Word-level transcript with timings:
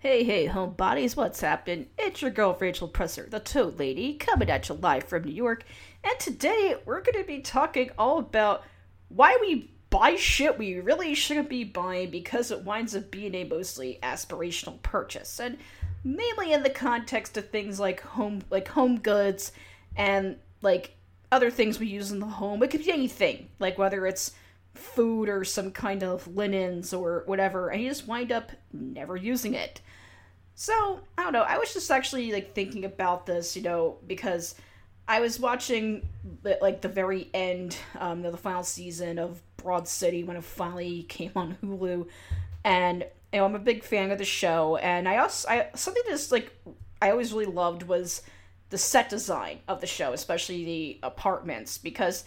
Hey, 0.00 0.24
hey, 0.24 0.48
homebodies, 0.48 1.14
what's 1.14 1.42
happening? 1.42 1.88
It's 1.98 2.22
your 2.22 2.30
girl 2.30 2.56
Rachel 2.58 2.88
Presser, 2.88 3.26
the 3.28 3.38
Toad 3.38 3.78
Lady, 3.78 4.14
coming 4.14 4.48
at 4.48 4.66
you 4.70 4.76
live 4.76 5.04
from 5.04 5.24
New 5.24 5.30
York. 5.30 5.62
And 6.02 6.18
today 6.18 6.76
we're 6.86 7.02
going 7.02 7.18
to 7.18 7.26
be 7.26 7.40
talking 7.40 7.90
all 7.98 8.18
about 8.18 8.64
why 9.10 9.36
we 9.42 9.70
buy 9.90 10.16
shit 10.16 10.58
we 10.58 10.80
really 10.80 11.14
shouldn't 11.14 11.50
be 11.50 11.64
buying 11.64 12.08
because 12.08 12.50
it 12.50 12.64
winds 12.64 12.96
up 12.96 13.10
being 13.10 13.34
a 13.34 13.44
mostly 13.44 13.98
aspirational 14.02 14.80
purchase. 14.80 15.38
And 15.38 15.58
mainly 16.02 16.54
in 16.54 16.62
the 16.62 16.70
context 16.70 17.36
of 17.36 17.50
things 17.50 17.78
like 17.78 18.00
home 18.00 18.40
like 18.48 18.68
home 18.68 19.00
goods 19.00 19.52
and 19.96 20.36
like 20.62 20.96
other 21.30 21.50
things 21.50 21.78
we 21.78 21.88
use 21.88 22.10
in 22.10 22.20
the 22.20 22.26
home. 22.26 22.62
It 22.62 22.70
could 22.70 22.86
be 22.86 22.90
anything, 22.90 23.50
like 23.58 23.76
whether 23.76 24.06
it's 24.06 24.32
food 24.80 25.28
or 25.28 25.44
some 25.44 25.70
kind 25.70 26.02
of 26.02 26.26
linens 26.28 26.92
or 26.92 27.22
whatever, 27.26 27.68
and 27.68 27.82
you 27.82 27.88
just 27.88 28.06
wind 28.06 28.32
up 28.32 28.52
never 28.72 29.16
using 29.16 29.54
it. 29.54 29.80
So, 30.54 31.00
I 31.16 31.22
don't 31.22 31.32
know, 31.32 31.42
I 31.42 31.58
was 31.58 31.72
just 31.72 31.90
actually 31.90 32.32
like 32.32 32.54
thinking 32.54 32.84
about 32.84 33.26
this, 33.26 33.56
you 33.56 33.62
know, 33.62 33.98
because 34.06 34.54
I 35.10 35.18
was 35.20 35.40
watching 35.40 36.06
like 36.42 36.82
the 36.82 36.88
very 36.88 37.28
end 37.34 37.76
um, 37.98 38.22
the 38.22 38.36
final 38.36 38.62
season 38.62 39.18
of 39.18 39.42
Broad 39.56 39.88
City 39.88 40.22
when 40.22 40.36
it 40.36 40.44
finally 40.44 41.02
came 41.02 41.32
on 41.34 41.56
Hulu, 41.64 42.06
and 42.64 43.04
you 43.32 43.38
know 43.38 43.44
I'm 43.44 43.56
a 43.56 43.58
big 43.58 43.82
fan 43.82 44.12
of 44.12 44.18
the 44.18 44.24
show. 44.24 44.76
And 44.76 45.08
I 45.08 45.16
also 45.16 45.48
I 45.48 45.68
something 45.74 46.02
that's 46.08 46.30
like 46.30 46.52
I 47.02 47.10
always 47.10 47.32
really 47.32 47.52
loved 47.52 47.82
was 47.82 48.22
the 48.68 48.78
set 48.78 49.08
design 49.08 49.58
of 49.66 49.80
the 49.80 49.86
show, 49.88 50.12
especially 50.12 50.64
the 50.64 51.00
apartments, 51.02 51.76
because 51.76 52.24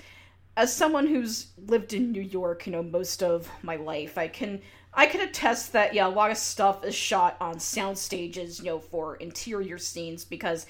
as 0.55 0.75
someone 0.75 1.07
who's 1.07 1.48
lived 1.57 1.93
in 1.93 2.12
New 2.12 2.21
York, 2.21 2.66
you 2.66 2.71
know, 2.71 2.84
most 2.84 3.23
of 3.23 3.49
my 3.63 3.75
life, 3.75 4.17
I 4.17 4.27
can 4.27 4.62
I 4.93 5.07
can 5.07 5.21
attest 5.21 5.73
that 5.73 5.93
yeah, 5.93 6.05
a 6.05 6.09
lot 6.09 6.29
of 6.29 6.38
stuff 6.38 6.85
is 6.85 6.93
shot 6.93 7.35
on 7.41 7.59
sound 7.59 7.98
stages, 7.98 8.59
you 8.59 8.66
know, 8.66 8.79
for 8.79 9.16
interior 9.16 9.79
scenes 9.79 10.23
because 10.23 10.67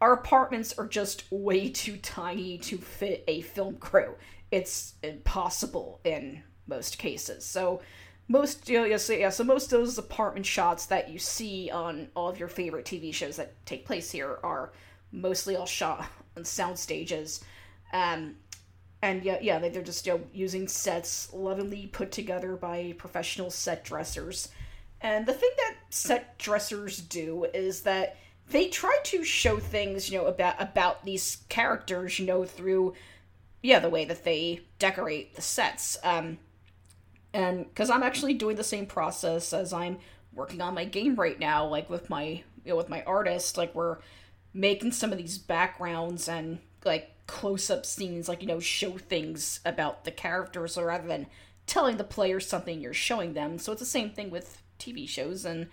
our 0.00 0.12
apartments 0.12 0.78
are 0.78 0.86
just 0.86 1.24
way 1.30 1.68
too 1.70 1.96
tiny 1.96 2.58
to 2.58 2.78
fit 2.78 3.24
a 3.26 3.40
film 3.40 3.76
crew. 3.76 4.14
It's 4.52 4.94
impossible 5.02 6.00
in 6.04 6.42
most 6.68 6.98
cases. 6.98 7.44
So 7.44 7.80
most 8.28 8.68
you 8.68 8.78
know, 8.78 8.84
yeah, 8.84 8.96
so, 8.96 9.12
yeah, 9.12 9.30
so 9.30 9.42
most 9.42 9.72
of 9.72 9.80
those 9.80 9.98
apartment 9.98 10.46
shots 10.46 10.86
that 10.86 11.10
you 11.10 11.18
see 11.18 11.70
on 11.70 12.08
all 12.14 12.28
of 12.28 12.38
your 12.38 12.48
favorite 12.48 12.84
TV 12.84 13.12
shows 13.12 13.36
that 13.36 13.54
take 13.66 13.84
place 13.84 14.10
here 14.10 14.38
are 14.44 14.72
mostly 15.10 15.56
all 15.56 15.66
shot 15.66 16.06
on 16.36 16.44
sound 16.44 16.78
stages. 16.78 17.44
Um, 17.92 18.36
and 19.06 19.22
yeah, 19.22 19.38
yeah, 19.40 19.58
they're 19.60 19.82
just 19.82 20.04
you 20.06 20.14
know, 20.14 20.20
using 20.32 20.66
sets 20.66 21.32
lovingly 21.32 21.86
put 21.86 22.10
together 22.10 22.56
by 22.56 22.94
professional 22.98 23.50
set 23.50 23.84
dressers. 23.84 24.48
And 25.00 25.26
the 25.26 25.32
thing 25.32 25.50
that 25.58 25.76
set 25.90 26.36
dressers 26.38 26.98
do 26.98 27.46
is 27.54 27.82
that 27.82 28.16
they 28.50 28.66
try 28.66 28.98
to 29.04 29.22
show 29.22 29.58
things, 29.58 30.10
you 30.10 30.18
know, 30.18 30.26
about 30.26 30.60
about 30.60 31.04
these 31.04 31.38
characters, 31.48 32.18
you 32.18 32.26
know, 32.26 32.44
through 32.44 32.94
yeah, 33.62 33.78
the 33.78 33.90
way 33.90 34.04
that 34.04 34.24
they 34.24 34.60
decorate 34.80 35.36
the 35.36 35.42
sets. 35.42 35.98
Um, 36.02 36.38
and 37.32 37.64
because 37.64 37.90
I'm 37.90 38.02
actually 38.02 38.34
doing 38.34 38.56
the 38.56 38.64
same 38.64 38.86
process 38.86 39.52
as 39.52 39.72
I'm 39.72 39.98
working 40.32 40.60
on 40.60 40.74
my 40.74 40.84
game 40.84 41.14
right 41.14 41.38
now, 41.38 41.66
like 41.66 41.88
with 41.88 42.10
my 42.10 42.24
you 42.24 42.72
know 42.72 42.76
with 42.76 42.88
my 42.88 43.04
artist, 43.04 43.56
like 43.56 43.72
we're 43.72 43.98
making 44.52 44.90
some 44.90 45.12
of 45.12 45.18
these 45.18 45.38
backgrounds 45.38 46.28
and 46.28 46.58
like 46.84 47.12
close 47.26 47.70
up 47.70 47.84
scenes, 47.86 48.28
like, 48.28 48.42
you 48.42 48.48
know, 48.48 48.60
show 48.60 48.92
things 48.92 49.60
about 49.64 50.04
the 50.04 50.10
characters 50.10 50.74
so 50.74 50.82
rather 50.82 51.08
than 51.08 51.26
telling 51.66 51.96
the 51.96 52.04
player 52.04 52.40
something 52.40 52.80
you're 52.80 52.94
showing 52.94 53.34
them. 53.34 53.58
So 53.58 53.72
it's 53.72 53.80
the 53.80 53.86
same 53.86 54.10
thing 54.10 54.30
with 54.30 54.62
TV 54.78 55.08
shows 55.08 55.44
and 55.44 55.66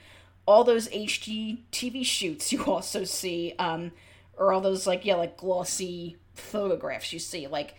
all 0.46 0.64
those 0.64 0.88
HD 0.90 1.59
TV 1.72 2.06
shoots 2.06 2.52
you 2.52 2.66
also 2.66 3.04
see, 3.04 3.54
um, 3.59 3.92
or 4.38 4.52
all 4.52 4.62
those 4.62 4.88
like 4.88 5.06
yeah, 5.06 5.16
like 5.16 5.38
glossy 5.38 6.18
photographs 6.34 7.14
you 7.14 7.20
see. 7.20 7.48
Like 7.48 7.76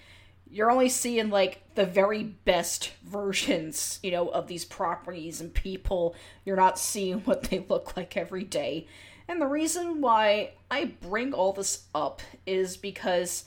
you're 0.50 0.70
only 0.70 0.88
seeing 0.88 1.30
like 1.30 1.62
the 1.74 1.86
very 1.86 2.22
best 2.22 2.92
versions, 3.02 3.98
you 4.02 4.10
know, 4.12 4.28
of 4.28 4.46
these 4.46 4.64
properties 4.64 5.40
and 5.40 5.52
people. 5.52 6.14
You're 6.44 6.56
not 6.56 6.78
seeing 6.78 7.20
what 7.24 7.44
they 7.44 7.64
look 7.68 7.96
like 7.96 8.16
every 8.16 8.44
day. 8.44 8.86
And 9.26 9.40
the 9.40 9.46
reason 9.46 10.00
why 10.00 10.52
I 10.70 10.84
bring 10.84 11.32
all 11.32 11.52
this 11.52 11.84
up 11.94 12.20
is 12.46 12.76
because, 12.76 13.44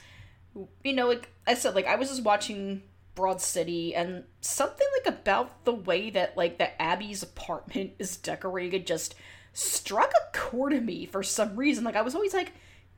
you 0.83 0.93
know, 0.93 1.07
like 1.07 1.29
I 1.45 1.53
said, 1.53 1.75
like 1.75 1.87
I 1.87 1.95
was 1.95 2.09
just 2.09 2.23
watching 2.23 2.83
Broad 3.15 3.41
City, 3.41 3.95
and 3.95 4.23
something 4.41 4.87
like 4.97 5.13
about 5.13 5.65
the 5.65 5.73
way 5.73 6.09
that 6.11 6.37
like 6.37 6.57
the 6.57 6.69
Abbi's 6.79 7.23
apartment 7.23 7.93
is 7.99 8.17
decorated 8.17 8.87
just 8.87 9.15
struck 9.53 10.11
a 10.11 10.37
chord 10.37 10.71
in 10.71 10.85
me 10.85 11.05
for 11.05 11.23
some 11.23 11.55
reason. 11.55 11.83
Like 11.83 11.95
I 11.95 12.03
was 12.03 12.15
always 12.15 12.33
like, 12.33 12.53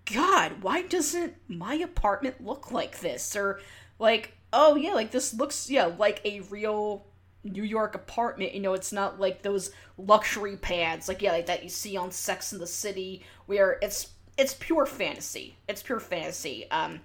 God, 0.06 0.62
why 0.62 0.82
doesn't 0.84 1.36
my 1.48 1.76
apartment 1.76 2.44
look 2.44 2.72
like 2.72 3.00
this? 3.00 3.36
Or 3.36 3.62
like, 3.98 4.34
oh 4.52 4.76
yeah, 4.76 4.94
like 4.94 5.12
this 5.12 5.34
looks 5.34 5.70
yeah 5.70 5.86
like 5.98 6.22
a 6.26 6.42
real 6.42 7.06
New 7.44 7.64
York 7.64 7.96
apartment, 7.96 8.54
you 8.54 8.60
know, 8.60 8.74
it's 8.74 8.92
not 8.92 9.20
like 9.20 9.42
those 9.42 9.72
luxury 9.98 10.58
pads 10.58 11.08
like 11.08 11.22
yeah, 11.22 11.32
like 11.32 11.46
that 11.46 11.64
you 11.64 11.70
see 11.70 11.96
on 11.96 12.12
Sex 12.12 12.52
in 12.52 12.60
the 12.60 12.68
City 12.68 13.24
where 13.46 13.78
it's 13.82 14.10
it's 14.38 14.54
pure 14.54 14.86
fantasy. 14.86 15.56
It's 15.68 15.82
pure 15.84 16.00
fantasy. 16.00 16.70
Um 16.72 17.02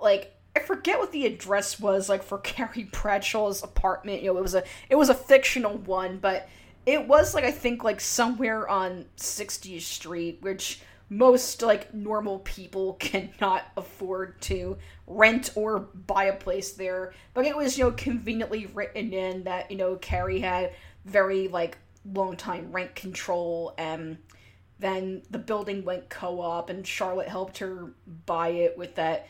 like 0.00 0.34
I 0.56 0.60
forget 0.60 0.98
what 0.98 1.12
the 1.12 1.26
address 1.26 1.78
was 1.78 2.08
like 2.08 2.22
for 2.22 2.38
Carrie 2.42 2.88
Bradshaw's 2.90 3.62
apartment. 3.62 4.22
You 4.22 4.32
know, 4.32 4.38
it 4.38 4.42
was 4.42 4.54
a 4.54 4.64
it 4.88 4.96
was 4.96 5.08
a 5.08 5.14
fictional 5.14 5.76
one, 5.78 6.18
but 6.18 6.48
it 6.86 7.06
was 7.06 7.34
like 7.34 7.44
I 7.44 7.50
think 7.50 7.84
like 7.84 8.00
somewhere 8.00 8.68
on 8.68 9.06
60th 9.16 9.82
Street, 9.82 10.38
which 10.40 10.80
most 11.08 11.62
like 11.62 11.92
normal 11.94 12.40
people 12.40 12.94
cannot 13.00 13.64
afford 13.76 14.40
to 14.42 14.76
rent 15.06 15.50
or 15.54 15.80
buy 15.80 16.24
a 16.24 16.36
place 16.36 16.72
there. 16.72 17.12
But 17.34 17.44
it 17.44 17.56
was, 17.56 17.78
you 17.78 17.84
know, 17.84 17.92
conveniently 17.92 18.66
written 18.66 19.12
in 19.12 19.44
that, 19.44 19.70
you 19.70 19.76
know, 19.76 19.96
Carrie 19.96 20.40
had 20.40 20.72
very 21.04 21.48
like 21.48 21.78
long 22.12 22.36
time 22.36 22.72
rent 22.72 22.94
control 22.94 23.74
and 23.78 24.18
then 24.78 25.22
the 25.30 25.38
building 25.38 25.84
went 25.84 26.08
co-op 26.08 26.70
and 26.70 26.86
Charlotte 26.86 27.28
helped 27.28 27.58
her 27.58 27.94
buy 28.26 28.48
it 28.48 28.76
with 28.76 28.94
that 28.96 29.26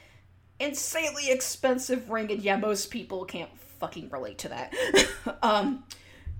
insanely 0.58 1.30
expensive 1.30 2.10
ring 2.10 2.30
and 2.30 2.42
yeah, 2.42 2.56
most 2.56 2.90
people 2.90 3.24
can't 3.24 3.50
fucking 3.78 4.08
relate 4.10 4.38
to 4.38 4.48
that. 4.48 4.74
um 5.42 5.84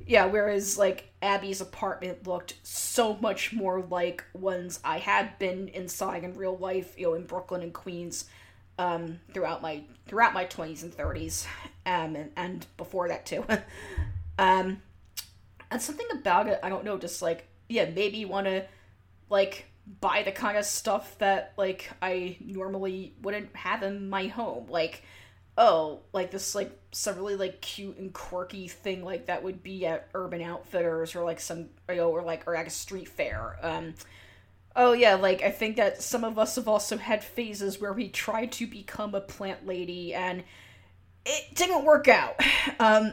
yeah, 0.06 0.26
whereas 0.26 0.78
like 0.78 1.12
Abbi's 1.20 1.60
apartment 1.60 2.26
looked 2.26 2.54
so 2.62 3.16
much 3.16 3.52
more 3.52 3.82
like 3.82 4.24
ones 4.32 4.78
I 4.84 4.98
had 4.98 5.36
been 5.38 5.68
inside 5.68 6.22
in 6.22 6.34
real 6.34 6.56
life, 6.56 6.94
you 6.96 7.06
know, 7.06 7.14
in 7.14 7.26
Brooklyn 7.26 7.62
and 7.62 7.74
Queens, 7.74 8.26
um, 8.78 9.18
throughout 9.32 9.62
my 9.62 9.82
throughout 10.06 10.32
my 10.32 10.44
twenties 10.44 10.84
and 10.84 10.94
thirties, 10.94 11.46
um, 11.86 12.14
and, 12.14 12.30
and 12.36 12.66
before 12.76 13.08
that 13.08 13.26
too. 13.26 13.44
um, 14.38 14.80
and 15.70 15.82
something 15.82 16.06
about 16.12 16.46
it, 16.46 16.60
I 16.62 16.68
don't 16.68 16.84
know, 16.84 16.98
just 16.98 17.20
like 17.20 17.48
yeah, 17.68 17.90
maybe 17.90 18.18
you 18.18 18.28
want 18.28 18.46
to 18.46 18.64
like 19.28 19.66
buy 20.00 20.22
the 20.22 20.32
kind 20.32 20.58
of 20.58 20.64
stuff 20.64 21.16
that 21.18 21.52
like 21.56 21.90
I 22.02 22.36
normally 22.40 23.14
wouldn't 23.22 23.54
have 23.56 23.82
in 23.82 24.08
my 24.08 24.26
home, 24.26 24.66
like 24.68 25.02
oh, 25.58 26.00
like 26.12 26.30
this 26.30 26.54
like 26.54 26.70
some 26.92 27.16
really 27.16 27.36
like 27.36 27.60
cute 27.60 27.96
and 27.96 28.12
quirky 28.12 28.68
thing 28.68 29.04
like 29.04 29.26
that 29.26 29.42
would 29.42 29.62
be 29.62 29.86
at 29.86 30.08
Urban 30.14 30.42
Outfitters 30.42 31.14
or 31.14 31.24
like 31.24 31.40
some 31.40 31.68
you 31.88 31.96
know, 31.96 32.10
or 32.10 32.22
like 32.22 32.46
or 32.46 32.54
like 32.54 32.66
a 32.66 32.70
street 32.70 33.08
fair. 33.08 33.56
Um 33.62 33.94
oh 34.74 34.92
yeah, 34.92 35.14
like 35.14 35.42
I 35.42 35.50
think 35.50 35.76
that 35.76 36.02
some 36.02 36.24
of 36.24 36.38
us 36.38 36.56
have 36.56 36.68
also 36.68 36.96
had 36.96 37.24
phases 37.24 37.80
where 37.80 37.92
we 37.92 38.08
tried 38.08 38.52
to 38.52 38.66
become 38.66 39.14
a 39.14 39.20
plant 39.20 39.66
lady 39.66 40.14
and 40.14 40.44
it 41.24 41.54
didn't 41.54 41.84
work 41.84 42.08
out. 42.08 42.40
Um 42.80 43.12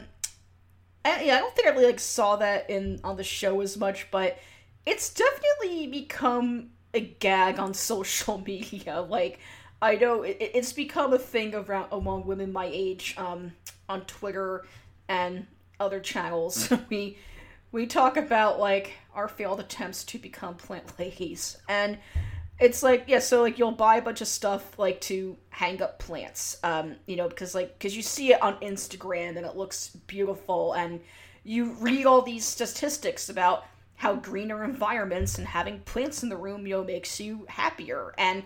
and, 1.06 1.26
yeah, 1.26 1.36
I 1.36 1.38
don't 1.38 1.54
think 1.54 1.68
I 1.68 1.72
really 1.72 1.86
like 1.86 2.00
saw 2.00 2.36
that 2.36 2.70
in 2.70 3.00
on 3.04 3.16
the 3.16 3.24
show 3.24 3.60
as 3.60 3.76
much, 3.76 4.10
but 4.10 4.38
it's 4.86 5.12
definitely 5.12 5.86
become 5.86 6.70
a 6.92 7.00
gag 7.00 7.58
on 7.58 7.74
social 7.74 8.38
media. 8.46 9.00
Like 9.00 9.38
I 9.82 9.96
know 9.96 10.22
it, 10.22 10.38
it's 10.40 10.72
become 10.72 11.12
a 11.12 11.18
thing 11.18 11.54
around 11.54 11.88
among 11.92 12.26
women 12.26 12.52
my 12.52 12.70
age 12.72 13.14
um, 13.18 13.52
on 13.88 14.02
Twitter 14.02 14.64
and 15.08 15.46
other 15.80 16.00
channels. 16.00 16.72
we 16.88 17.18
we 17.72 17.86
talk 17.86 18.16
about 18.16 18.58
like 18.58 18.92
our 19.14 19.28
failed 19.28 19.60
attempts 19.60 20.04
to 20.04 20.18
become 20.18 20.54
plant 20.54 20.92
ladies, 20.98 21.58
and 21.68 21.98
it's 22.58 22.82
like 22.82 23.04
yeah, 23.06 23.18
so 23.18 23.42
like 23.42 23.58
you'll 23.58 23.72
buy 23.72 23.96
a 23.96 24.02
bunch 24.02 24.20
of 24.20 24.28
stuff 24.28 24.78
like 24.78 25.00
to 25.02 25.36
hang 25.50 25.82
up 25.82 25.98
plants, 25.98 26.58
um, 26.62 26.96
you 27.06 27.16
know, 27.16 27.28
because 27.28 27.54
like 27.54 27.78
because 27.78 27.96
you 27.96 28.02
see 28.02 28.32
it 28.32 28.40
on 28.40 28.54
Instagram 28.60 29.36
and 29.36 29.44
it 29.44 29.56
looks 29.56 29.88
beautiful, 30.06 30.72
and 30.72 31.00
you 31.42 31.72
read 31.72 32.06
all 32.06 32.22
these 32.22 32.44
statistics 32.44 33.28
about 33.28 33.66
how 34.04 34.14
greener 34.14 34.64
environments 34.64 35.38
and 35.38 35.46
having 35.46 35.80
plants 35.80 36.22
in 36.22 36.28
the 36.28 36.36
room 36.36 36.66
you 36.66 36.74
know 36.74 36.84
makes 36.84 37.18
you 37.18 37.46
happier 37.48 38.14
and 38.18 38.42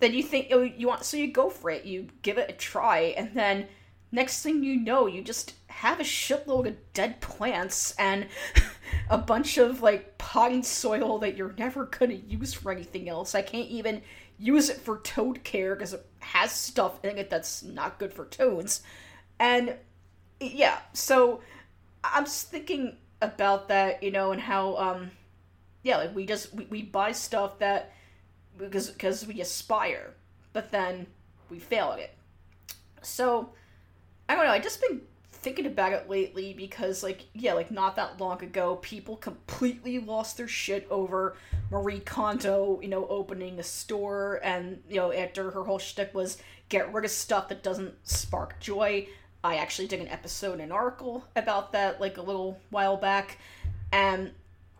then 0.00 0.12
you 0.12 0.22
think 0.22 0.48
oh, 0.50 0.62
you 0.62 0.88
want 0.88 1.04
so 1.04 1.16
you 1.16 1.32
go 1.32 1.48
for 1.48 1.70
it 1.70 1.84
you 1.84 2.08
give 2.22 2.38
it 2.38 2.50
a 2.50 2.52
try 2.54 2.98
and 3.16 3.32
then 3.34 3.66
next 4.10 4.42
thing 4.42 4.64
you 4.64 4.76
know 4.76 5.06
you 5.06 5.22
just 5.22 5.54
have 5.68 6.00
a 6.00 6.04
shitload 6.04 6.66
of 6.66 6.76
dead 6.92 7.20
plants 7.20 7.94
and 7.98 8.26
a 9.10 9.16
bunch 9.16 9.56
of 9.56 9.80
like 9.80 10.18
pine 10.18 10.62
soil 10.62 11.18
that 11.18 11.36
you're 11.36 11.54
never 11.56 11.86
gonna 11.86 12.14
use 12.14 12.52
for 12.52 12.70
anything 12.70 13.08
else. 13.08 13.34
I 13.34 13.42
can't 13.42 13.68
even 13.68 14.02
use 14.38 14.68
it 14.68 14.76
for 14.76 14.98
toad 14.98 15.42
care 15.42 15.74
because 15.74 15.94
it 15.94 16.04
has 16.18 16.52
stuff 16.52 17.02
in 17.04 17.16
it 17.16 17.30
that's 17.30 17.62
not 17.62 17.98
good 17.98 18.12
for 18.12 18.26
toads. 18.26 18.82
And 19.38 19.74
yeah, 20.38 20.80
so 20.92 21.40
I'm 22.04 22.24
just 22.24 22.50
thinking 22.50 22.96
about 23.20 23.68
that, 23.68 24.02
you 24.02 24.10
know, 24.10 24.32
and 24.32 24.40
how 24.40 24.76
um 24.76 25.10
yeah, 25.82 25.98
like 25.98 26.14
we 26.14 26.26
just 26.26 26.52
we, 26.54 26.66
we 26.66 26.82
buy 26.82 27.12
stuff 27.12 27.58
that 27.58 27.92
because 28.58 28.90
because 28.90 29.26
we 29.26 29.40
aspire, 29.40 30.14
but 30.52 30.70
then 30.70 31.06
we 31.48 31.58
fail 31.58 31.92
at 31.92 31.98
it. 31.98 32.14
So 33.02 33.50
I 34.28 34.34
don't 34.34 34.44
know, 34.44 34.52
I 34.52 34.58
just 34.58 34.80
been 34.80 35.00
thinking 35.42 35.66
about 35.66 35.92
it 35.92 36.08
lately 36.08 36.52
because 36.52 37.02
like 37.02 37.24
yeah 37.32 37.54
like 37.54 37.70
not 37.70 37.96
that 37.96 38.20
long 38.20 38.42
ago 38.42 38.76
people 38.76 39.16
completely 39.16 39.98
lost 39.98 40.36
their 40.36 40.46
shit 40.46 40.86
over 40.90 41.34
marie 41.70 42.00
kondo 42.00 42.78
you 42.82 42.88
know 42.88 43.06
opening 43.08 43.58
a 43.58 43.62
store 43.62 44.38
and 44.42 44.82
you 44.88 44.96
know 44.96 45.10
after 45.10 45.50
her 45.50 45.64
whole 45.64 45.78
shtick 45.78 46.12
was 46.14 46.36
get 46.68 46.92
rid 46.92 47.06
of 47.06 47.10
stuff 47.10 47.48
that 47.48 47.62
doesn't 47.62 47.94
spark 48.06 48.60
joy 48.60 49.06
i 49.42 49.56
actually 49.56 49.88
did 49.88 50.00
an 50.00 50.08
episode 50.08 50.60
an 50.60 50.72
article 50.72 51.24
about 51.36 51.72
that 51.72 52.00
like 52.00 52.16
a 52.16 52.22
little 52.22 52.58
while 52.70 52.96
back 52.96 53.38
and 53.92 54.32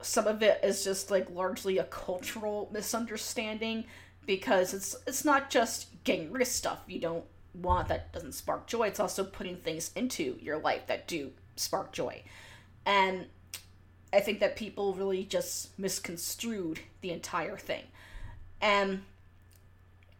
some 0.02 0.26
of 0.26 0.42
it 0.42 0.60
is 0.62 0.82
just 0.82 1.10
like 1.10 1.28
largely 1.30 1.78
a 1.78 1.84
cultural 1.84 2.68
misunderstanding 2.72 3.84
because 4.26 4.72
it's 4.72 4.96
it's 5.06 5.24
not 5.24 5.50
just 5.50 5.88
getting 6.04 6.30
rid 6.32 6.42
of 6.42 6.48
stuff 6.48 6.80
you 6.86 6.98
don't 6.98 7.24
want 7.54 7.88
that 7.88 8.12
doesn't 8.12 8.32
spark 8.32 8.66
joy, 8.66 8.86
it's 8.86 9.00
also 9.00 9.24
putting 9.24 9.56
things 9.56 9.90
into 9.96 10.38
your 10.40 10.58
life 10.58 10.86
that 10.86 11.08
do 11.08 11.32
spark 11.56 11.92
joy. 11.92 12.22
And 12.86 13.26
I 14.12 14.20
think 14.20 14.40
that 14.40 14.56
people 14.56 14.94
really 14.94 15.24
just 15.24 15.78
misconstrued 15.78 16.80
the 17.00 17.10
entire 17.10 17.56
thing. 17.56 17.84
And 18.60 19.02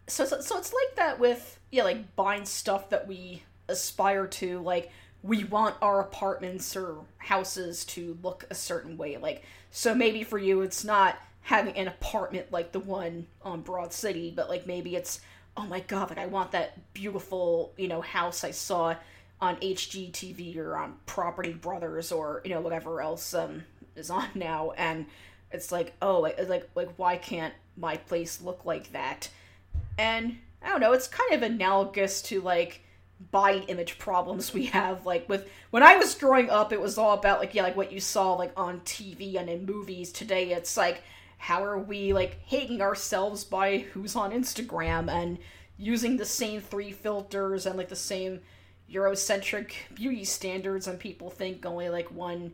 so, 0.07 0.25
so, 0.25 0.41
so 0.41 0.59
it's 0.59 0.73
like 0.73 0.97
that 0.97 1.21
with, 1.21 1.59
yeah, 1.71 1.85
like 1.85 2.17
buying 2.17 2.45
stuff 2.45 2.91
that 2.91 3.07
we 3.07 3.43
aspire 3.71 4.27
to. 4.27 4.61
Like, 4.61 4.91
we 5.23 5.45
want 5.45 5.77
our 5.83 6.01
apartments 6.01 6.77
or 6.77 6.99
houses 7.19 7.85
to 7.87 8.19
look 8.23 8.45
a 8.51 8.55
certain 8.55 8.97
way. 8.97 9.17
Like, 9.17 9.45
so 9.71 9.95
maybe 9.95 10.25
for 10.25 10.39
you, 10.39 10.63
it's 10.63 10.85
not 10.85 11.19
having 11.43 11.77
an 11.77 11.89
apartment 11.89 12.53
like 12.53 12.73
the 12.73 12.81
one 12.81 13.27
on 13.43 13.63
Broad 13.63 13.93
City, 13.93 14.33
but 14.35 14.49
like 14.49 14.67
maybe 14.67 14.97
it's 14.97 15.21
oh 15.57 15.67
my 15.67 15.81
god, 15.81 16.11
like 16.11 16.19
I 16.19 16.27
want 16.27 16.53
that 16.53 16.93
beautiful, 16.95 17.73
you 17.77 17.89
know, 17.89 18.01
house 18.01 18.45
I 18.45 18.51
saw 18.51 18.95
on 19.41 19.57
HGTV 19.57 20.57
or 20.59 20.77
on 20.77 20.97
Property 21.07 21.53
Brothers 21.53 22.13
or 22.13 22.41
you 22.45 22.51
know 22.51 22.61
whatever 22.61 23.01
else 23.01 23.35
um, 23.35 23.65
is 23.97 24.11
on 24.11 24.29
now, 24.35 24.73
and 24.77 25.07
it's 25.51 25.73
like 25.73 25.95
oh, 26.03 26.21
like 26.21 26.39
like 26.49 26.69
like 26.75 26.91
why 26.97 27.17
can't 27.17 27.55
my 27.77 27.97
place 27.97 28.41
look 28.41 28.65
like 28.65 28.93
that? 28.93 29.29
And 29.99 30.39
I 30.63 30.69
don't 30.69 30.81
know, 30.81 30.93
it's 30.93 31.09
kind 31.09 31.33
of 31.33 31.43
analogous 31.43 32.23
to 32.23 32.41
like 32.41 32.83
body 33.31 33.65
image 33.69 33.99
problems 33.99 34.55
we 34.55 34.67
have 34.67 35.05
like 35.05 35.29
with 35.29 35.49
when 35.71 35.83
I 35.83 35.97
was 35.97 36.15
growing 36.15 36.49
up 36.49 36.73
it 36.73 36.81
was 36.81 36.97
all 36.97 37.13
about 37.13 37.39
like 37.39 37.55
yeah 37.55 37.63
like 37.63 37.77
what 37.77 37.93
you 37.93 38.01
saw 38.01 38.33
like 38.35 38.53
on 38.57 38.81
TV 38.81 39.39
and 39.39 39.51
in 39.51 39.67
movies 39.67 40.11
today 40.11 40.53
it's 40.53 40.77
like 40.77 41.03
how 41.37 41.63
are 41.63 41.79
we 41.79 42.13
like 42.13 42.39
hating 42.47 42.81
ourselves 42.81 43.45
by 43.45 43.79
who's 43.79 44.17
on 44.17 44.33
Instagram 44.33 45.11
and 45.11 45.39
using 45.77 46.17
the 46.17 46.25
same 46.25 46.61
three 46.61 46.93
filters 46.93 47.67
and 47.67 47.77
like 47.77 47.89
the 47.89 47.97
same 47.97 48.41
Eurocentric 48.93 49.73
beauty 49.95 50.25
standards 50.25 50.87
and 50.87 50.99
people 50.99 51.31
think 51.31 51.65
only 51.65 51.89
like 51.89 52.11
one 52.11 52.53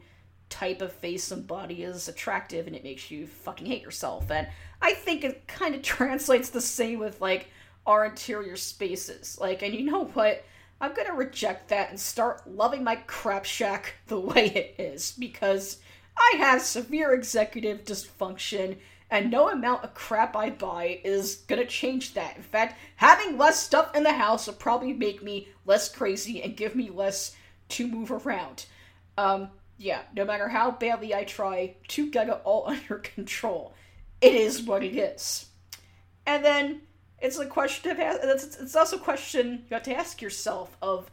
type 0.49 0.81
of 0.81 0.93
face 0.93 1.31
and 1.31 1.47
body 1.47 1.83
is 1.83 2.09
attractive 2.09 2.67
and 2.67 2.77
it 2.77 2.85
makes 2.85 3.11
you 3.11 3.27
fucking 3.27 3.67
hate 3.67 3.83
yourself. 3.83 4.31
And 4.31 4.47
I 4.81 4.95
think 4.95 5.25
it 5.25 5.49
kind 5.49 5.75
of 5.75 5.83
translates 5.83 6.51
the 6.51 6.61
same 6.61 6.99
with 6.99 7.21
like 7.21 7.49
our 7.87 8.05
interior 8.05 8.57
spaces. 8.57 9.39
Like, 9.41 9.63
and 9.63 9.75
you 9.75 9.85
know 9.85 10.05
what? 10.05 10.45
I'm 10.81 10.95
gonna 10.95 11.15
reject 11.15 11.69
that 11.69 11.91
and 11.91 11.99
start 11.99 12.47
loving 12.47 12.85
my 12.85 12.97
crap 12.97 13.45
shack 13.45 13.95
the 14.07 14.21
way 14.21 14.47
it 14.47 14.75
is 14.81 15.13
because 15.13 15.79
I 16.17 16.37
have 16.39 16.63
severe 16.63 17.13
executive 17.13 17.85
dysfunction, 17.85 18.79
and 19.11 19.31
no 19.31 19.49
amount 19.49 19.85
of 19.85 19.95
crap 19.95 20.35
I 20.35 20.51
buy 20.51 21.01
is 21.05 21.37
gonna 21.47 21.67
change 21.67 22.15
that. 22.15 22.37
In 22.37 22.43
fact, 22.43 22.79
having 22.97 23.39
less 23.39 23.63
stuff 23.63 23.95
in 23.95 24.03
the 24.03 24.13
house 24.13 24.47
will 24.47 24.55
probably 24.55 24.93
make 24.93 25.23
me 25.23 25.49
less 25.65 25.89
crazy 25.89 26.43
and 26.43 26.57
give 26.57 26.75
me 26.75 26.91
less 26.91 27.37
to 27.71 27.87
move 27.87 28.11
around. 28.11 28.67
Um, 29.19 29.49
yeah, 29.79 30.03
no 30.15 30.25
matter 30.25 30.49
how 30.49 30.71
badly 30.71 31.15
I 31.15 31.25
try 31.25 31.77
to 31.89 32.11
get 32.11 32.29
it 32.29 32.41
all 32.45 32.65
under 32.69 32.99
control, 32.99 33.75
it 34.21 34.35
is 34.35 34.63
what 34.63 34.83
it 34.83 34.97
is. 34.97 35.47
And 36.27 36.45
then 36.45 36.81
it's 37.21 37.39
a 37.39 37.47
question 37.47 37.97
it's, 37.99 38.57
it's 38.59 38.77
also 38.77 38.97
a 38.97 39.01
question 39.01 39.65
you 39.69 39.75
have 39.75 39.83
to 39.83 39.97
ask 39.97 40.21
yourself 40.21 40.77
of 40.83 41.11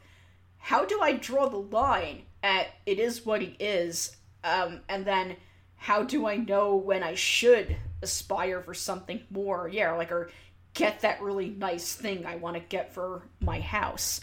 how 0.57 0.85
do 0.85 0.99
I 1.01 1.13
draw 1.13 1.49
the 1.49 1.57
line 1.57 2.23
at 2.41 2.67
it 2.85 2.99
is 2.99 3.25
what 3.25 3.41
it 3.41 3.55
is 3.59 4.15
um, 4.43 4.81
and 4.89 5.05
then 5.05 5.37
how 5.83 6.03
do 6.03 6.27
I 6.27 6.37
know 6.37 6.75
when 6.75 7.03
I 7.03 7.15
should 7.15 7.75
aspire 8.01 8.61
for 8.61 8.73
something 8.73 9.21
more? 9.29 9.67
Yeah, 9.67 9.91
like 9.93 10.11
or 10.11 10.29
get 10.73 11.01
that 11.01 11.21
really 11.21 11.49
nice 11.49 11.93
thing 11.93 12.25
I 12.25 12.37
want 12.37 12.55
to 12.55 12.61
get 12.61 12.93
for 12.93 13.23
my 13.41 13.59
house. 13.59 14.21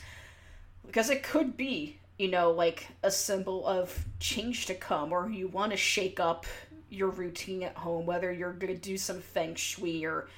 Because 0.87 1.11
it 1.11 1.23
could 1.23 1.57
be, 1.57 1.99
you 2.19 2.29
know, 2.29 2.51
like 2.51 2.89
a 3.03 3.11
symbol 3.11 3.67
of 3.67 4.07
change 4.19 4.67
to 4.67 4.75
come, 4.75 5.13
or 5.13 5.29
you 5.29 5.49
want 5.49 5.73
to 5.73 5.77
shake 5.77 6.19
up 6.19 6.47
your 6.89 7.11
routine 7.11 7.63
at 7.63 7.77
home, 7.77 8.07
whether 8.07 8.33
you're 8.33 8.53
going 8.53 8.75
to 8.75 8.81
do 8.81 8.97
some 8.97 9.21
feng 9.21 9.55
shui 9.55 10.05
or 10.05 10.29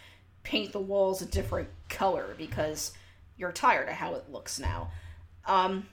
paint 0.43 0.73
the 0.73 0.81
walls 0.81 1.23
a 1.23 1.27
different 1.27 1.69
color 1.89 2.35
because 2.37 2.93
you're 3.37 3.53
tired 3.53 3.89
of 3.89 3.95
how 3.95 4.15
it 4.15 4.31
looks 4.31 4.59
now. 4.59 4.91
Um, 5.47 5.87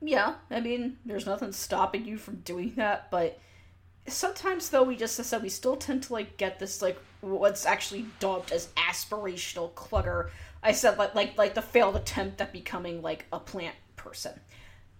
yeah, 0.00 0.34
I 0.50 0.60
mean, 0.60 0.98
there's 1.04 1.26
nothing 1.26 1.52
stopping 1.52 2.04
you 2.04 2.18
from 2.18 2.36
doing 2.36 2.74
that, 2.76 3.10
but 3.10 3.38
sometimes 4.08 4.70
though 4.70 4.82
we 4.82 4.96
just 4.96 5.16
said 5.16 5.42
we 5.42 5.48
still 5.48 5.76
tend 5.76 6.04
to 6.04 6.12
like 6.12 6.36
get 6.36 6.58
this 6.58 6.80
like 6.80 6.98
what's 7.20 7.66
actually 7.66 8.06
dubbed 8.20 8.52
as 8.52 8.68
aspirational 8.76 9.74
clutter. 9.74 10.30
I 10.62 10.72
said 10.72 10.98
like 10.98 11.14
like 11.14 11.36
like 11.38 11.54
the 11.54 11.62
failed 11.62 11.96
attempt 11.96 12.40
at 12.40 12.52
becoming 12.52 13.02
like 13.02 13.26
a 13.32 13.40
plant 13.40 13.74
person. 13.96 14.38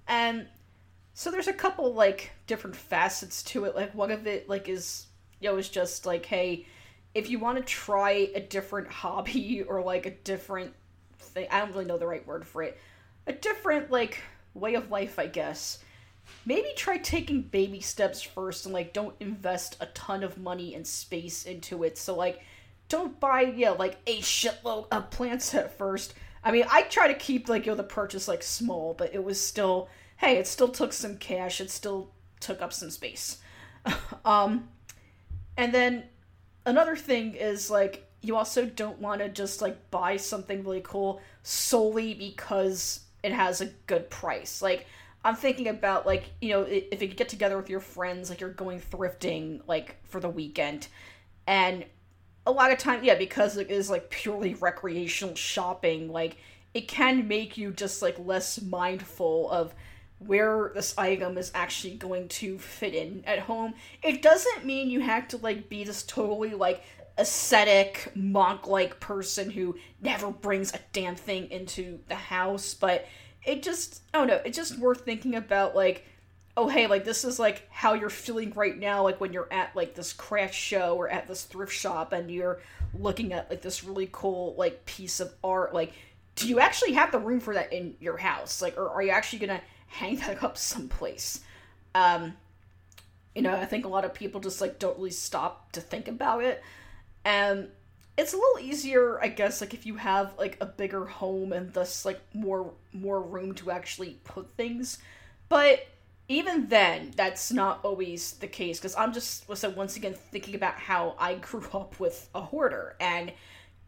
And 0.08 0.46
so 1.14 1.30
there's 1.30 1.48
a 1.48 1.52
couple 1.52 1.92
like 1.92 2.30
different 2.46 2.76
facets 2.76 3.42
to 3.44 3.64
it. 3.64 3.76
Like 3.76 3.94
one 3.94 4.10
of 4.10 4.26
it 4.26 4.48
like 4.48 4.68
is 4.68 5.06
you 5.40 5.50
know 5.50 5.56
is 5.56 5.68
just 5.68 6.06
like 6.06 6.26
hey, 6.26 6.66
if 7.16 7.30
you 7.30 7.38
want 7.38 7.56
to 7.56 7.64
try 7.64 8.28
a 8.34 8.40
different 8.40 8.88
hobby 8.88 9.62
or 9.68 9.80
like 9.80 10.04
a 10.04 10.10
different 10.10 10.74
thing, 11.18 11.48
I 11.50 11.60
don't 11.60 11.72
really 11.72 11.86
know 11.86 11.96
the 11.96 12.06
right 12.06 12.26
word 12.26 12.46
for 12.46 12.62
it. 12.62 12.78
A 13.26 13.32
different 13.32 13.90
like 13.90 14.20
way 14.52 14.74
of 14.74 14.90
life, 14.90 15.18
I 15.18 15.26
guess. 15.26 15.78
Maybe 16.44 16.68
try 16.76 16.98
taking 16.98 17.40
baby 17.40 17.80
steps 17.80 18.20
first 18.20 18.66
and 18.66 18.74
like 18.74 18.92
don't 18.92 19.14
invest 19.18 19.78
a 19.80 19.86
ton 19.86 20.22
of 20.24 20.36
money 20.36 20.74
and 20.74 20.86
space 20.86 21.46
into 21.46 21.84
it. 21.84 21.96
So 21.96 22.14
like 22.14 22.42
don't 22.88 23.18
buy 23.18 23.54
yeah 23.56 23.70
like 23.70 23.96
a 24.06 24.20
shitload 24.20 24.88
of 24.92 25.10
plants 25.10 25.54
at 25.54 25.78
first. 25.78 26.12
I 26.44 26.52
mean, 26.52 26.66
I 26.70 26.82
try 26.82 27.08
to 27.08 27.14
keep 27.14 27.48
like 27.48 27.64
you 27.64 27.72
know 27.72 27.76
the 27.76 27.82
purchase 27.82 28.28
like 28.28 28.42
small, 28.42 28.92
but 28.92 29.14
it 29.14 29.24
was 29.24 29.40
still 29.40 29.88
hey, 30.18 30.36
it 30.36 30.46
still 30.46 30.68
took 30.68 30.92
some 30.92 31.16
cash. 31.16 31.62
It 31.62 31.70
still 31.70 32.10
took 32.40 32.60
up 32.60 32.74
some 32.74 32.90
space. 32.90 33.38
um 34.26 34.68
and 35.56 35.72
then 35.72 36.04
another 36.66 36.96
thing 36.96 37.34
is 37.34 37.70
like 37.70 38.06
you 38.20 38.36
also 38.36 38.66
don't 38.66 38.98
want 38.98 39.20
to 39.20 39.28
just 39.28 39.62
like 39.62 39.90
buy 39.90 40.16
something 40.16 40.64
really 40.64 40.82
cool 40.82 41.20
solely 41.42 42.12
because 42.12 43.00
it 43.22 43.32
has 43.32 43.60
a 43.60 43.66
good 43.86 44.10
price. 44.10 44.60
Like 44.60 44.86
I'm 45.24 45.36
thinking 45.36 45.68
about 45.68 46.06
like 46.06 46.24
you 46.40 46.50
know 46.50 46.62
if 46.62 47.00
you 47.00 47.08
get 47.08 47.28
together 47.28 47.56
with 47.56 47.70
your 47.70 47.80
friends, 47.80 48.28
like 48.28 48.40
you're 48.40 48.50
going 48.50 48.80
thrifting 48.80 49.62
like 49.66 49.96
for 50.04 50.20
the 50.20 50.28
weekend, 50.28 50.88
and 51.46 51.86
a 52.46 52.52
lot 52.52 52.70
of 52.70 52.78
time, 52.78 53.02
yeah, 53.02 53.16
because 53.16 53.56
it 53.56 53.70
is 53.70 53.88
like 53.88 54.10
purely 54.10 54.54
recreational 54.54 55.34
shopping, 55.34 56.10
like 56.12 56.36
it 56.74 56.88
can 56.88 57.26
make 57.26 57.56
you 57.56 57.70
just 57.70 58.02
like 58.02 58.16
less 58.18 58.60
mindful 58.60 59.50
of 59.50 59.74
where 60.18 60.72
this 60.74 60.96
item 60.96 61.36
is 61.36 61.50
actually 61.54 61.94
going 61.94 62.28
to 62.28 62.58
fit 62.58 62.94
in 62.94 63.22
at 63.26 63.40
home. 63.40 63.74
It 64.02 64.22
doesn't 64.22 64.64
mean 64.64 64.90
you 64.90 65.00
have 65.00 65.28
to 65.28 65.36
like 65.36 65.68
be 65.68 65.84
this 65.84 66.02
totally 66.02 66.54
like 66.54 66.82
ascetic 67.18 68.12
monk 68.14 68.66
like 68.66 69.00
person 69.00 69.50
who 69.50 69.76
never 70.00 70.30
brings 70.30 70.74
a 70.74 70.80
damn 70.92 71.16
thing 71.16 71.50
into 71.50 71.98
the 72.08 72.14
house, 72.14 72.74
but 72.74 73.06
it 73.44 73.62
just 73.62 74.02
I 74.12 74.18
don't 74.18 74.26
know, 74.26 74.40
it's 74.44 74.56
just 74.56 74.78
worth 74.78 75.04
thinking 75.04 75.34
about 75.34 75.76
like 75.76 76.06
oh 76.58 76.68
hey, 76.68 76.86
like 76.86 77.04
this 77.04 77.24
is 77.24 77.38
like 77.38 77.68
how 77.70 77.92
you're 77.92 78.08
feeling 78.08 78.50
right 78.56 78.78
now, 78.78 79.02
like 79.02 79.20
when 79.20 79.32
you're 79.32 79.52
at 79.52 79.76
like 79.76 79.94
this 79.94 80.14
craft 80.14 80.54
show 80.54 80.96
or 80.96 81.08
at 81.10 81.28
this 81.28 81.44
thrift 81.44 81.72
shop 81.72 82.12
and 82.12 82.30
you're 82.30 82.60
looking 82.98 83.34
at 83.34 83.50
like 83.50 83.60
this 83.60 83.84
really 83.84 84.08
cool 84.10 84.54
like 84.56 84.86
piece 84.86 85.20
of 85.20 85.34
art, 85.44 85.74
like 85.74 85.92
do 86.34 86.48
you 86.48 86.58
actually 86.58 86.92
have 86.92 87.12
the 87.12 87.18
room 87.18 87.40
for 87.40 87.54
that 87.54 87.72
in 87.72 87.94
your 88.00 88.16
house? 88.16 88.62
Like 88.62 88.78
or 88.78 88.88
are 88.88 89.02
you 89.02 89.10
actually 89.10 89.40
gonna 89.40 89.60
hang 89.96 90.16
that 90.16 90.42
up 90.42 90.56
someplace? 90.58 91.40
Um 91.94 92.36
You 93.34 93.42
know, 93.42 93.54
I 93.54 93.66
think 93.66 93.84
a 93.84 93.88
lot 93.88 94.04
of 94.04 94.14
people 94.14 94.40
just 94.40 94.60
like 94.60 94.78
don't 94.78 94.96
really 94.98 95.10
stop 95.10 95.72
to 95.72 95.80
think 95.80 96.08
about 96.08 96.42
it. 96.44 96.62
And 97.24 97.68
it's 98.16 98.32
a 98.32 98.36
little 98.36 98.60
easier, 98.60 99.20
I 99.20 99.28
guess, 99.28 99.60
like 99.60 99.74
if 99.74 99.84
you 99.86 99.96
have 99.96 100.34
like 100.38 100.56
a 100.60 100.66
bigger 100.66 101.04
home 101.06 101.52
and 101.52 101.72
thus 101.72 102.04
like 102.04 102.20
more 102.34 102.72
more 102.92 103.20
room 103.22 103.54
to 103.56 103.70
actually 103.70 104.20
put 104.24 104.56
things. 104.56 104.98
But 105.48 105.86
even 106.28 106.68
then, 106.68 107.12
that's 107.16 107.52
not 107.52 107.80
always 107.84 108.32
the 108.34 108.48
case 108.48 108.78
because 108.78 108.96
I'm 108.96 109.12
just 109.12 109.54
so 109.56 109.70
once 109.70 109.96
again 109.96 110.14
thinking 110.14 110.54
about 110.54 110.74
how 110.74 111.14
I 111.18 111.34
grew 111.36 111.66
up 111.74 112.00
with 112.00 112.28
a 112.34 112.40
hoarder 112.40 112.96
and 113.00 113.32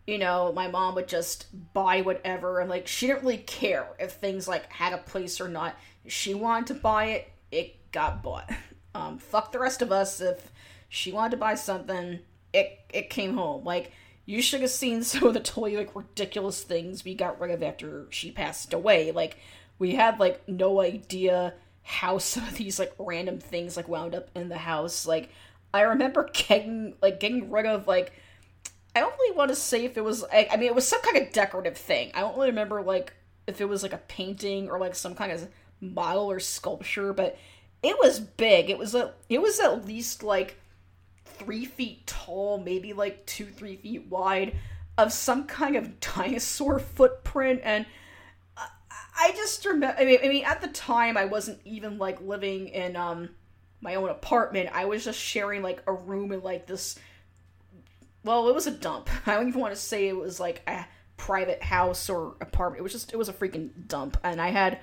you 0.09 0.17
know, 0.17 0.55
my 0.57 0.69
mom 0.69 0.95
would 0.95 1.07
just 1.07 1.49
buy 1.75 2.01
whatever 2.01 2.61
and 2.61 2.71
like 2.71 2.89
she 2.89 3.07
didn't 3.07 3.21
really 3.21 3.37
care 3.37 3.87
if 3.99 4.13
things 4.13 4.49
like 4.49 4.73
had 4.73 4.95
a 4.95 4.99
place 4.99 5.39
or 5.39 5.49
not. 5.49 5.77
she 6.07 6.33
wanted 6.33 6.69
to 6.69 6.81
buy 6.81 7.05
it, 7.05 7.31
it 7.53 7.93
got 7.93 8.23
bought. 8.23 8.51
Um, 8.95 9.19
fuck 9.19 9.53
the 9.53 9.59
rest 9.59 9.83
of 9.83 9.93
us 9.93 10.23
if 10.23 10.51
she 10.89 11.13
wanted 11.13 11.33
to 11.33 11.37
buy 11.37 11.55
something, 11.55 12.21
it 12.55 12.81
it 12.89 13.11
came 13.11 13.37
home. 13.37 13.65
Like 13.65 13.93
you 14.25 14.41
should 14.41 14.63
have 14.63 14.71
seen 14.71 15.03
some 15.05 15.25
of 15.25 15.35
the 15.35 15.41
totally 15.41 15.77
like 15.77 15.95
ridiculous 15.95 16.63
things 16.63 17.05
we 17.05 17.15
got 17.15 17.39
rid 17.39 17.51
of 17.51 17.63
after 17.63 18.07
she 18.09 18.33
passed 18.33 18.73
away. 18.73 19.13
Like 19.13 19.37
we 19.79 19.95
had 19.95 20.19
like 20.19 20.49
no 20.49 20.81
idea 20.81 21.53
how 21.83 22.17
some 22.17 22.45
of 22.45 22.57
these 22.57 22.79
like 22.79 22.95
random 22.99 23.41
things 23.41 23.77
like 23.77 23.89
wound 23.89 24.15
up 24.15 24.31
in 24.35 24.49
the 24.49 24.57
house. 24.57 25.07
Like 25.07 25.29
I 25.75 25.83
remember 25.83 26.31
getting 26.33 26.95
like 27.03 27.21
getting 27.21 27.51
rid 27.51 27.67
of 27.67 27.87
like 27.87 28.15
I 28.99 29.01
don't 29.01 29.17
really 29.19 29.37
want 29.37 29.51
to 29.51 29.55
say 29.55 29.85
if 29.85 29.97
it 29.97 30.03
was 30.03 30.25
I, 30.25 30.49
I 30.51 30.57
mean 30.57 30.67
it 30.67 30.75
was 30.75 30.87
some 30.87 31.01
kind 31.03 31.17
of 31.19 31.33
decorative 31.33 31.77
thing. 31.77 32.11
I 32.15 32.21
don't 32.21 32.35
really 32.35 32.51
remember 32.51 32.83
like 32.83 33.13
if 33.47 33.61
it 33.61 33.69
was 33.69 33.83
like 33.83 33.93
a 33.93 33.99
painting 34.09 34.69
or 34.69 34.79
like 34.79 34.95
some 34.95 35.15
kind 35.15 35.31
of 35.31 35.49
model 35.81 36.31
or 36.31 36.41
sculpture, 36.41 37.13
but 37.13 37.39
it 37.83 37.97
was 38.03 38.19
big. 38.19 38.71
It 38.71 38.79
was 38.79 38.95
a 38.95 39.15
it 39.29 39.41
was 39.41 39.61
at 39.61 39.87
least 39.87 40.23
like 40.23 40.57
three 41.25 41.65
feet 41.65 42.07
tall, 42.07 42.59
maybe 42.59 42.93
like 42.93 43.25
two, 43.25 43.47
three 43.47 43.77
feet 43.77 44.07
wide, 44.09 44.57
of 44.97 45.13
some 45.13 45.45
kind 45.45 45.77
of 45.77 46.01
dinosaur 46.17 46.81
footprint. 46.81 47.61
And 47.63 47.87
I 48.57 49.33
just 49.33 49.65
remember, 49.65 49.97
I 49.99 50.05
mean, 50.05 50.19
I 50.25 50.29
mean, 50.29 50.45
at 50.45 50.61
the 50.61 50.69
time, 50.69 51.17
I 51.17 51.25
wasn't 51.25 51.61
even 51.65 51.99
like 51.99 52.21
living 52.21 52.69
in 52.69 52.97
um 52.97 53.31
my 53.81 53.95
own 53.95 54.11
apartment. 54.11 54.71
I 54.73 54.87
was 54.87 55.05
just 55.05 55.21
sharing 55.21 55.63
like 55.63 55.83
a 55.87 55.93
room 55.93 56.33
in 56.33 56.43
like 56.43 56.67
this. 56.67 56.99
Well, 58.25 58.49
it 58.49 58.55
was 58.55 58.67
a 58.67 58.73
dump. 58.73 59.09
I 59.27 59.35
don't 59.35 59.49
even 59.49 59.61
want 59.61 59.75
to 59.75 59.81
say 59.81 60.09
it 60.09 60.17
was 60.17 60.41
like 60.41 60.63
a 60.67 60.87
private 61.17 61.63
house 61.63 62.09
or 62.09 62.37
apartment. 62.41 62.81
It 62.81 62.83
was 62.83 62.93
just, 62.93 63.13
it 63.13 63.17
was 63.17 63.29
a 63.29 63.33
freaking 63.33 63.71
dump. 63.87 64.19
And 64.23 64.41
I 64.41 64.49
had 64.49 64.81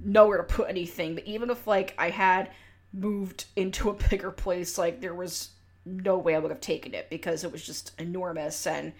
nowhere 0.00 0.38
to 0.38 0.44
put 0.44 0.68
anything. 0.68 1.14
But 1.14 1.26
even 1.26 1.50
if 1.50 1.66
like 1.66 1.94
I 1.98 2.10
had 2.10 2.50
moved 2.92 3.46
into 3.56 3.90
a 3.90 3.94
bigger 4.10 4.30
place, 4.30 4.78
like 4.78 5.00
there 5.00 5.14
was 5.14 5.50
no 5.84 6.18
way 6.18 6.34
I 6.34 6.38
would 6.38 6.50
have 6.50 6.60
taken 6.60 6.94
it 6.94 7.08
because 7.08 7.44
it 7.44 7.52
was 7.52 7.64
just 7.64 7.98
enormous 7.98 8.66
and 8.66 8.92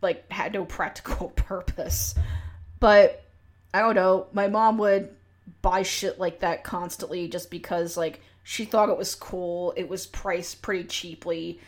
like 0.00 0.30
had 0.30 0.52
no 0.52 0.64
practical 0.64 1.28
purpose. 1.36 2.14
But 2.80 3.24
I 3.72 3.80
don't 3.80 3.94
know, 3.94 4.26
my 4.32 4.48
mom 4.48 4.78
would 4.78 5.10
buy 5.62 5.82
shit 5.82 6.18
like 6.18 6.40
that 6.40 6.64
constantly 6.64 7.28
just 7.28 7.50
because 7.50 7.96
like 7.96 8.20
she 8.42 8.64
thought 8.64 8.90
it 8.90 8.98
was 8.98 9.14
cool, 9.14 9.72
it 9.76 9.88
was 9.88 10.06
priced 10.06 10.62
pretty 10.62 10.84
cheaply, 10.84 11.60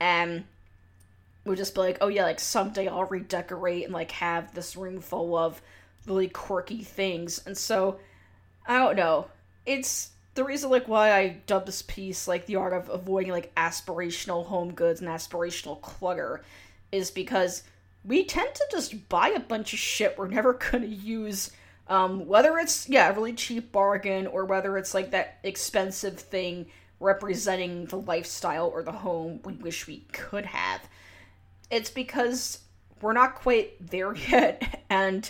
and 0.00 0.44
would 1.44 1.58
just 1.58 1.74
be 1.74 1.80
like, 1.80 1.98
oh 2.00 2.08
yeah, 2.08 2.24
like 2.24 2.40
someday 2.40 2.88
I'll 2.88 3.04
redecorate 3.04 3.84
and 3.84 3.92
like 3.92 4.12
have 4.12 4.54
this 4.54 4.76
room 4.76 5.00
full 5.00 5.36
of 5.36 5.60
really 6.06 6.28
quirky 6.28 6.82
things. 6.82 7.42
And 7.46 7.56
so 7.56 7.98
I 8.66 8.78
don't 8.78 8.96
know. 8.96 9.28
It's 9.66 10.10
the 10.34 10.44
reason 10.44 10.70
like 10.70 10.88
why 10.88 11.12
I 11.12 11.40
dubbed 11.46 11.66
this 11.66 11.82
piece 11.82 12.26
like 12.26 12.46
the 12.46 12.56
art 12.56 12.72
of 12.72 12.88
avoiding 12.88 13.32
like 13.32 13.54
aspirational 13.54 14.46
home 14.46 14.72
goods 14.72 15.00
and 15.00 15.08
aspirational 15.08 15.80
clutter 15.80 16.42
is 16.90 17.10
because 17.10 17.62
we 18.04 18.24
tend 18.24 18.54
to 18.54 18.64
just 18.70 19.08
buy 19.08 19.28
a 19.28 19.40
bunch 19.40 19.72
of 19.72 19.78
shit 19.78 20.18
we're 20.18 20.28
never 20.28 20.52
gonna 20.70 20.86
use. 20.86 21.50
Um, 21.86 22.26
whether 22.26 22.58
it's 22.58 22.88
yeah, 22.88 23.10
a 23.10 23.12
really 23.12 23.34
cheap 23.34 23.70
bargain 23.70 24.26
or 24.26 24.46
whether 24.46 24.78
it's 24.78 24.94
like 24.94 25.10
that 25.10 25.38
expensive 25.42 26.18
thing 26.18 26.66
representing 27.04 27.84
the 27.86 27.98
lifestyle 27.98 28.68
or 28.68 28.82
the 28.82 28.90
home 28.90 29.38
we 29.44 29.52
wish 29.54 29.86
we 29.86 29.98
could 30.12 30.46
have. 30.46 30.80
It's 31.70 31.90
because 31.90 32.60
we're 33.00 33.12
not 33.12 33.34
quite 33.34 33.74
there 33.86 34.14
yet 34.30 34.84
and 34.88 35.28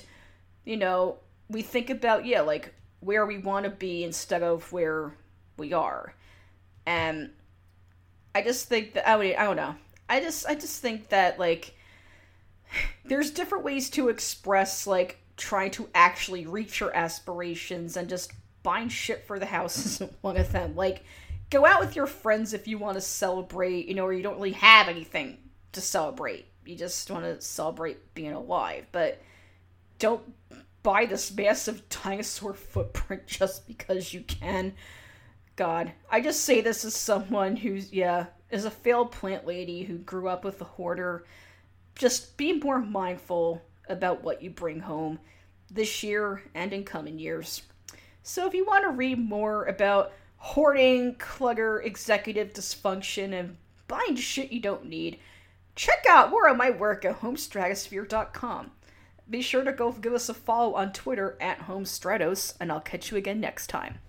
you 0.65 0.77
know, 0.77 1.19
we 1.49 1.63
think 1.63 1.91
about 1.91 2.25
yeah, 2.25 2.41
like 2.41 2.73
where 3.01 3.27
we 3.27 3.39
want 3.39 3.65
to 3.65 3.71
be 3.71 4.05
instead 4.05 4.43
of 4.43 4.73
where 4.73 5.15
we 5.59 5.73
are. 5.73 6.15
And 6.87 7.31
I 8.35 8.43
just 8.43 8.69
think 8.69 8.95
that 8.95 9.09
I, 9.09 9.19
mean, 9.19 9.35
I 9.37 9.45
don't 9.45 9.57
know. 9.57 9.75
I 10.09 10.21
just 10.21 10.47
I 10.47 10.55
just 10.55 10.81
think 10.81 11.09
that 11.09 11.39
like 11.39 11.75
there's 13.05 13.31
different 13.31 13.65
ways 13.65 13.91
to 13.91 14.09
express 14.09 14.87
like 14.87 15.19
trying 15.37 15.73
to 15.73 15.89
actually 15.95 16.47
reach 16.47 16.79
your 16.79 16.95
aspirations 16.95 17.97
and 17.97 18.09
just 18.09 18.33
buying 18.63 18.89
shit 18.89 19.27
for 19.27 19.39
the 19.39 19.47
house 19.47 19.77
isn't 19.87 20.13
one 20.21 20.37
of 20.37 20.53
them. 20.53 20.77
Like 20.77 21.05
go 21.51 21.65
out 21.67 21.81
with 21.81 21.97
your 21.97 22.07
friends 22.07 22.53
if 22.53 22.67
you 22.67 22.79
want 22.79 22.97
to 22.97 23.01
celebrate, 23.01 23.87
you 23.87 23.95
know, 23.95 24.05
or 24.05 24.13
you 24.13 24.23
don't 24.23 24.37
really 24.37 24.53
have 24.53 24.89
anything 24.89 25.39
to 25.73 25.81
celebrate. 25.81 26.47
You 26.65 26.77
just 26.77 27.11
want 27.11 27.25
to 27.25 27.41
celebrate 27.41 28.15
being 28.15 28.33
alive, 28.33 28.87
but 28.93 29.21
don't 29.99 30.23
buy 30.83 31.07
this 31.07 31.35
massive 31.35 31.89
dinosaur 32.05 32.55
footprint 32.55 33.27
just 33.27 33.67
because 33.67 34.15
you 34.15 34.23
can. 34.23 34.75
God, 35.57 35.93
I 36.11 36.21
just 36.21 36.41
say 36.41 36.61
this 36.61 36.85
as 36.85 36.95
someone 36.95 37.57
who's, 37.57 37.93
yeah, 37.93 38.27
is 38.51 38.65
a 38.65 38.71
failed 38.71 39.13
plant 39.13 39.47
lady 39.47 39.83
who 39.83 39.99
grew 39.99 40.29
up 40.29 40.45
with 40.45 40.61
a 40.61 40.65
hoarder. 40.65 41.25
Just 41.95 42.37
be 42.37 42.53
more 42.55 42.81
mindful 42.81 43.63
about 43.89 44.23
what 44.23 44.43
you 44.43 44.51
bring 44.51 44.81
home 44.81 45.19
this 45.71 46.03
year 46.03 46.43
and 46.55 46.73
in 46.73 46.85
coming 46.85 47.19
years. 47.19 47.63
So, 48.23 48.47
if 48.47 48.55
you 48.55 48.65
want 48.65 48.85
to 48.85 48.91
read 48.91 49.19
more 49.19 49.65
about 49.67 50.13
hoarding, 50.45 51.15
clutter, 51.15 51.81
executive 51.81 52.53
dysfunction, 52.53 53.33
and 53.33 53.57
buying 53.89 54.15
shit 54.15 54.53
you 54.53 54.61
don't 54.61 54.85
need, 54.85 55.19
check 55.75 56.05
out 56.07 56.29
more 56.29 56.47
of 56.47 56.57
my 56.57 56.69
work 56.69 57.03
at 57.07 57.23
homestratosphere.com. 57.23 58.71
Be 59.29 59.41
sure 59.41 59.65
to 59.65 59.73
go 59.73 59.91
give 59.93 60.13
us 60.13 60.29
a 60.29 60.35
follow 60.35 60.75
on 60.75 60.93
Twitter 60.93 61.39
at 61.41 61.61
HomeStratos, 61.61 62.57
and 62.61 62.71
I'll 62.71 62.81
catch 62.81 63.11
you 63.11 63.17
again 63.17 63.41
next 63.41 63.69
time. 63.69 64.01